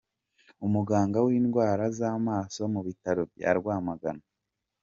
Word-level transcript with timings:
Umuganga 0.65 1.17
w’indwara 1.25 1.83
z’amaso 1.97 2.61
mu 2.73 2.81
bitaro 2.87 3.21
bya 3.33 3.49
Rwamagana, 3.59 4.21
Dr. 4.23 4.27